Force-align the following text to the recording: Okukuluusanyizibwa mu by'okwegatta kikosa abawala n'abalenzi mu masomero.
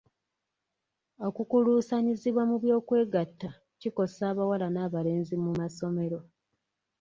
Okukuluusanyizibwa 1.27 2.43
mu 2.49 2.55
by'okwegatta 2.63 3.49
kikosa 3.81 4.21
abawala 4.31 4.67
n'abalenzi 4.71 5.35
mu 5.43 5.51
masomero. 5.59 6.19